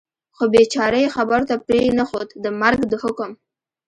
[0.35, 3.31] خو بېچاره یې خبرو ته پرېنښود، د مرګ د حکم.